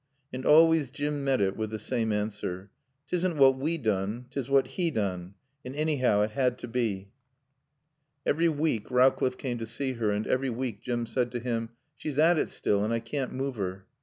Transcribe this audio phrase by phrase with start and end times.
[0.33, 2.71] And always Jim met it with the same answer:
[3.07, 5.35] "'Tisn' what we doon; 'tis what 'e doon.
[5.63, 7.09] An' annyhow it had to bae."
[8.25, 12.17] Every week Rowcliffe came to see her and every week Jim said to him: "She's
[12.17, 13.85] at it still and I caan't move 'er."